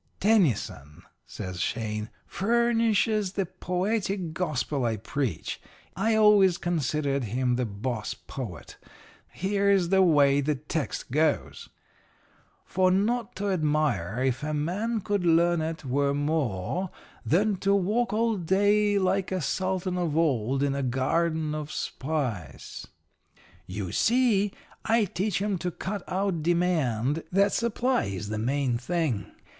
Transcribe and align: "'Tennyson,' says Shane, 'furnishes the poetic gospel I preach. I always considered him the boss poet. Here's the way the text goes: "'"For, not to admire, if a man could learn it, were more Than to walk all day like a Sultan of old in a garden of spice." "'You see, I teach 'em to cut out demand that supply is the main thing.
"'Tennyson,' 0.19 1.03
says 1.27 1.59
Shane, 1.59 2.09
'furnishes 2.25 3.33
the 3.33 3.45
poetic 3.45 4.33
gospel 4.33 4.83
I 4.83 4.97
preach. 4.97 5.61
I 5.95 6.15
always 6.15 6.57
considered 6.57 7.25
him 7.25 7.55
the 7.55 7.67
boss 7.67 8.15
poet. 8.15 8.77
Here's 9.29 9.89
the 9.89 10.01
way 10.01 10.41
the 10.41 10.55
text 10.55 11.11
goes: 11.11 11.69
"'"For, 12.65 12.89
not 12.89 13.35
to 13.35 13.51
admire, 13.51 14.23
if 14.25 14.41
a 14.41 14.55
man 14.55 15.01
could 15.01 15.23
learn 15.23 15.61
it, 15.61 15.85
were 15.85 16.15
more 16.15 16.89
Than 17.23 17.55
to 17.57 17.75
walk 17.75 18.11
all 18.11 18.37
day 18.37 18.97
like 18.97 19.31
a 19.31 19.39
Sultan 19.39 19.99
of 19.99 20.17
old 20.17 20.63
in 20.63 20.73
a 20.73 20.81
garden 20.81 21.53
of 21.53 21.71
spice." 21.71 22.87
"'You 23.67 23.91
see, 23.91 24.51
I 24.83 25.05
teach 25.05 25.43
'em 25.43 25.59
to 25.59 25.69
cut 25.69 26.01
out 26.07 26.41
demand 26.41 27.21
that 27.31 27.53
supply 27.53 28.05
is 28.05 28.29
the 28.29 28.39
main 28.39 28.79
thing. 28.79 29.31